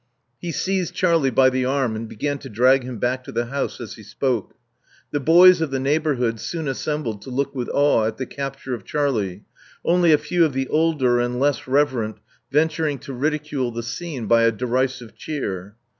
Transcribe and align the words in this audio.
'* 0.23 0.37
He 0.41 0.51
seized 0.51 0.95
Charlie 0.95 1.29
by 1.29 1.51
the 1.51 1.63
arm, 1.63 1.95
and 1.95 2.09
began 2.09 2.39
to 2.39 2.49
drag 2.49 2.81
him 2.83 2.97
back 2.97 3.23
to 3.25 3.31
the 3.31 3.45
house 3.45 3.79
as 3.79 3.93
he 3.97 4.01
spoke. 4.01 4.55
The 5.11 5.19
boys 5.19 5.61
of 5.61 5.69
the 5.69 5.79
neighbor 5.79 6.15
hood 6.15 6.39
soon 6.39 6.67
assembled 6.67 7.21
to 7.21 7.29
look 7.29 7.53
with 7.53 7.69
awe 7.71 8.07
at 8.07 8.17
the 8.17 8.25
capture 8.25 8.73
of 8.73 8.83
Charlie, 8.83 9.43
only 9.85 10.11
a 10.11 10.17
few 10.17 10.43
of 10.43 10.53
the 10.53 10.67
older 10.69 11.19
and 11.19 11.39
less 11.39 11.67
reverent 11.67 12.17
venturing 12.51 12.97
to 12.97 13.13
ridicule 13.13 13.69
the 13.69 13.83
scene 13.83 14.25
by 14.25 14.41
a 14.41 14.51
derisive 14.51 15.15
cheer. 15.15 15.75